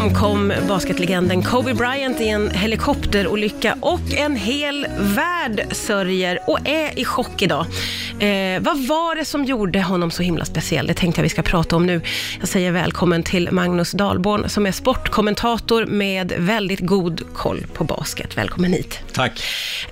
[0.00, 7.04] omkom basketlegenden Kobe Bryant i en helikopterolycka och en hel värld sörjer och är i
[7.04, 7.66] chock idag.
[8.20, 10.86] Eh, vad var det som gjorde honom så himla speciell?
[10.86, 12.00] Det tänkte jag vi ska prata om nu.
[12.40, 18.36] Jag säger välkommen till Magnus Dahlborn som är sportkommentator med väldigt god koll på basket.
[18.36, 19.00] Välkommen hit.
[19.12, 19.42] Tack.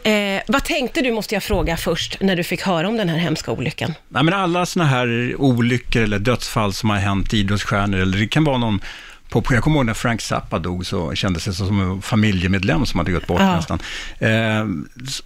[0.02, 3.18] Eh, vad tänkte du, måste jag fråga först, när du fick höra om den här
[3.18, 3.94] hemska olyckan?
[4.08, 8.44] Nej, men alla sådana här olyckor eller dödsfall som har hänt idrottsstjärnor, eller det kan
[8.44, 8.80] vara någon
[9.28, 12.98] på, jag kommer ihåg när Frank Zappa dog så kändes det som en familjemedlem som
[12.98, 13.56] hade gått bort Ja.
[13.56, 13.78] nästan.
[14.18, 14.66] Eh,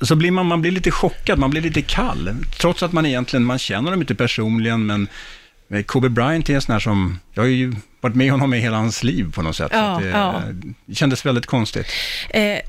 [0.00, 2.30] så- blir man, man blir lite chockad, man blir lite kall.
[2.60, 5.08] Trots att man egentligen, man känner dem inte personligen, men
[5.86, 8.76] Kobe Bryant är en sån här som, jag har ju varit med honom i hela
[8.76, 9.70] hans liv på något sätt.
[9.74, 10.42] Ja, det, ja.
[10.86, 11.86] det kändes väldigt konstigt.
[12.30, 12.60] Eh, eh,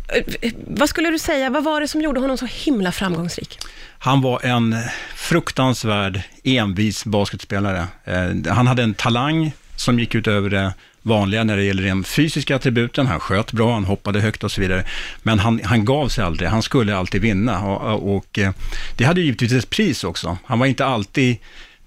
[0.68, 3.60] vad skulle du säga, vad var det som gjorde honom så himla framgångsrik?
[4.00, 4.76] Han var en
[5.16, 7.88] fruktansvärd, envis basketspelare.
[8.06, 9.52] Eh, han hade en talang
[9.84, 13.08] som gick utöver det vanliga när det gäller den fysiska attributen.
[13.08, 14.86] Han sköt bra, han hoppade högt och så vidare.
[15.24, 17.64] Men han, han gav sig aldrig, han skulle alltid vinna.
[17.64, 18.52] Och, och eh,
[18.98, 20.38] det hade ju givetvis ett pris också.
[20.46, 21.38] Han var inte alltid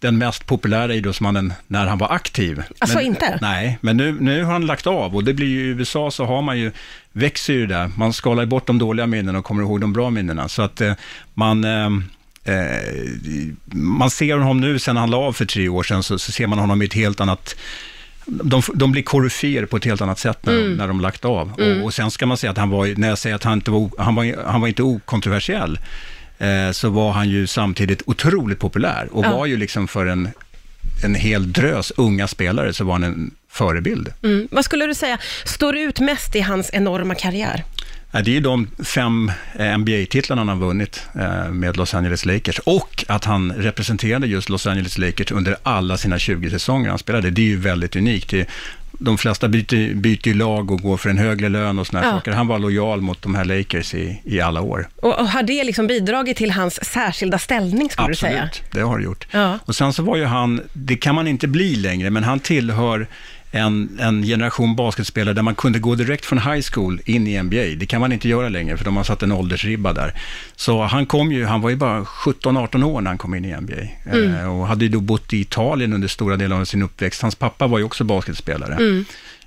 [0.01, 2.62] den mest populära idrottsmannen när han var aktiv.
[2.79, 3.39] Alltså men, inte?
[3.43, 6.25] Nej, men nu, nu har han lagt av och det blir ju i USA så
[6.25, 6.73] har man ju,
[7.12, 7.91] växer ju det där.
[7.97, 10.49] Man skalar bort de dåliga minnena och kommer ihåg de bra minnena.
[10.49, 10.93] Så att eh,
[11.34, 11.91] man, eh,
[13.73, 16.47] man ser honom nu, sen han la av för tre år sedan, så, så ser
[16.47, 17.57] man honom i ett helt annat
[18.27, 21.53] de, de blir koryféer på ett helt annat sätt när, när de lagt av.
[21.53, 23.71] Och, och sen ska man säga att han var, när jag säger att han inte
[23.71, 25.79] var, han var, han var inte okontroversiell,
[26.39, 29.37] eh, så var han ju samtidigt otroligt populär och Ja.
[29.37, 30.29] var ju liksom för en,
[31.05, 34.09] en hel drös unga spelare så var han en förebild.
[34.23, 34.49] Mm.
[34.51, 37.65] Vad skulle du säga står ut mest i hans enorma karriär?
[38.25, 42.59] Det är ju de fem eh, NBA-titlarna han har vunnit eh, med Los Angeles Lakers
[42.59, 47.31] och att han representerade just Los Angeles Lakers under alla sina 20 säsonger han spelade.
[47.31, 48.34] Det är ju väldigt unikt.
[48.98, 52.11] De flesta byter, byter lag och går för en högre lön och såna Ja.
[52.11, 52.33] saker.
[52.33, 54.89] Han var lojal mot de här Lakers i, i alla år.
[54.97, 58.43] Och, och har det liksom bidragit till hans särskilda ställning, skulle du säga?
[58.43, 59.26] Absolut, det har det gjort.
[59.31, 59.59] Ja.
[59.65, 63.06] Och sen så var ju han, det kan man inte bli längre, men han tillhör
[63.56, 67.77] en, en generation basketspelare där man kunde gå direkt från high school in i NBA.
[67.77, 70.15] Det kan man inte göra längre, för de har satt en åldersribba där.
[70.56, 73.56] Så han kom ju, han var ju bara 17-18 år när han kom in i
[73.61, 73.72] NBA.
[74.17, 77.22] Eh, och hade ju då bott i Italien under stora delar av sin uppväxt.
[77.22, 78.77] Hans pappa var ju också basketspelare.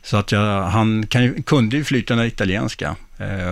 [0.03, 2.96] Så att jag, han kan, kunde ju flytande italienska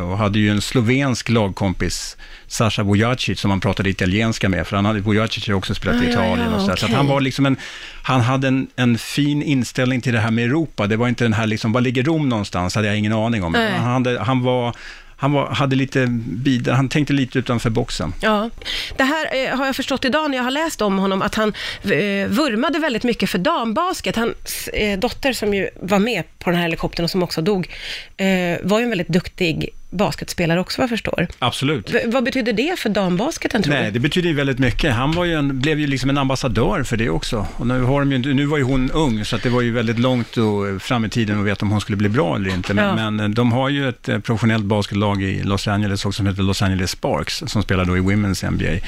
[0.09, 2.17] och hade ju en slovensk lagkompis,
[2.47, 6.05] Sasha Vujacic, som han pratade italienska med, för han hade, Vujacic har också spelat i
[6.05, 6.75] ja, Italien ja, och så, där.
[6.75, 7.57] så han var liksom en,
[8.03, 10.88] han hade en, en fin inställning till det här med Europa.
[10.88, 13.53] Det var inte den här liksom, var ligger Rom någonstans, hade jag ingen aning om.
[13.56, 14.75] Han, hade, han var,
[15.19, 18.13] han var, hade lite bidra, han tänkte lite utanför boxen.
[18.22, 18.50] Ja,
[18.97, 21.53] det här eh, har jag förstått idag när jag har läst om honom, att han
[21.83, 24.16] eh, vurmade väldigt mycket för dambasket.
[24.16, 27.69] Hans eh, dotter som ju var med på den här helikoptern och som också dog,
[28.17, 28.27] eh,
[28.63, 31.28] var ju en väldigt duktig basketspelare också vad jag förstår.
[31.40, 31.94] Absolut.
[31.94, 33.92] V- vad betyder det för dambasketen tror Nej, du?
[33.92, 34.94] det betyder ju väldigt mycket.
[34.94, 37.48] Han var ju en, blev ju liksom en ambassadör för det också.
[37.56, 39.72] Och nu, har de ju, nu var ju hon ung, så att det var ju
[39.72, 42.74] väldigt långt då, fram i tiden att veta om hon skulle bli bra eller inte.
[42.74, 42.96] Men, Ja.
[42.96, 46.44] men eh, de har ju ett eh, professionellt basketlag i Los Angeles också, som heter
[46.44, 48.80] Los Angeles Sparks, som spelar då i Women's NBA.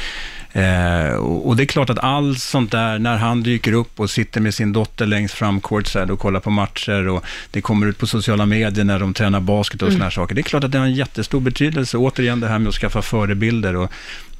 [0.53, 4.09] Eh, och, och det är klart att allt sånt där, när han dyker upp och
[4.09, 7.97] sitter med sin dotter längst fram courtside och kollar på matcher och det kommer ut
[7.97, 9.97] på sociala medier när de tränar basket och Mm.
[9.97, 10.35] såna här saker.
[10.35, 11.97] Det är klart att det har en jättestor betydelse.
[11.97, 13.91] Återigen det här med att skaffa förebilder och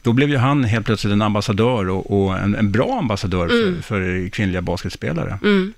[0.04, 3.82] då blev ju han helt plötsligt en ambassadör och, och en, en bra ambassadör för,
[3.82, 5.40] för kvinnliga basketspelare.
[5.44, 5.74] Mm.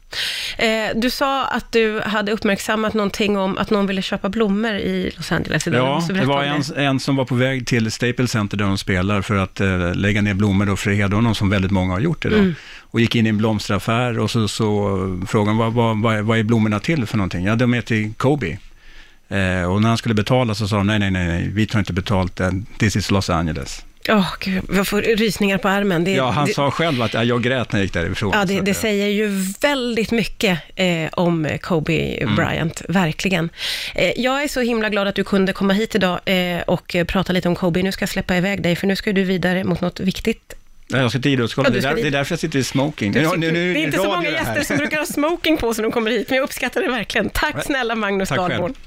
[0.58, 5.12] Eh, du sa att du hade uppmärksammat någonting om att någon ville köpa blommor i
[5.18, 6.04] Los Angeles idag.
[6.10, 9.22] Ja, det var en, en som var på väg till Staples Center där de spelar
[9.22, 12.40] för att eh, lägga ner blommor då för honom som väldigt många har gjort idag.
[12.40, 12.56] Mm.
[12.80, 16.40] Och gick in i en blomsteraffär och så, så frågade vad, vad, vad, är- vad
[16.40, 17.46] är blommorna till för någonting?
[17.46, 18.58] Ja, de är till Kobe.
[19.32, 21.80] Eh, och när han skulle betala så sa de, nej, nej, nej, nej, vi tar
[21.80, 23.86] inte betalt, eh, this is Los Angeles.
[24.10, 26.04] Åh, gud, jag får rysningar på armen.
[26.04, 28.32] Det, Ja, han det, sa själv att ja, jag grät när jag gick därifrån.
[28.34, 29.28] Ja, det, det säger ju
[29.62, 32.36] väldigt mycket eh, om Kobe Mm.
[32.36, 33.50] Bryant, verkligen.
[33.96, 37.34] Eh, jag är så himla glad att du kunde komma hit idag eh, och prata
[37.34, 37.84] lite om Kobe.
[37.84, 40.54] Nu ska jag släppa iväg dig, för nu ska du vidare mot något viktigt.
[40.88, 43.14] Ja, jag ska till Idrottsgalan, Ja, det, är därför jag sitter i smoking.
[43.14, 45.82] Sitter- nu- nu- det är inte så många gäster som brukar ha smoking på sig
[45.82, 47.30] när de kommer hit, men jag uppskattar det verkligen.
[47.30, 48.30] Tack snälla Magnus.
[48.30, 48.74] Dahlborn.